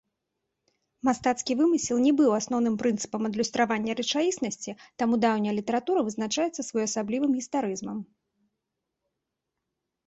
Мастацкі 1.09 1.55
вымысел 1.59 1.97
не 2.05 2.13
быў 2.21 2.31
асноўным 2.39 2.75
прынцыпам 2.83 3.21
адлюстравання 3.29 3.91
рэчаіснасці, 3.99 4.75
таму 5.03 5.13
даўняя 5.27 5.53
літаратура 5.59 5.99
вызначаецца 6.09 6.61
своеасаблівым 6.71 7.31
гістарызмам. 7.41 7.97